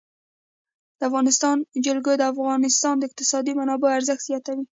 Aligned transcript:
د 0.97 0.99
افغانستان 1.09 1.57
جلکو 1.85 2.11
د 2.17 2.23
افغانستان 2.33 2.95
د 2.97 3.03
اقتصادي 3.09 3.53
منابعو 3.59 3.95
ارزښت 3.99 4.23
زیاتوي. 4.29 4.63